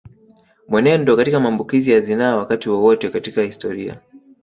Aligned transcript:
Mwenendo 0.67 1.17
katika 1.17 1.39
maambukizi 1.39 1.91
ya 1.91 1.99
zinaa 1.99 2.35
Wakati 2.35 2.69
wowote 2.69 3.09
katika 3.09 3.41
historia 3.41 3.99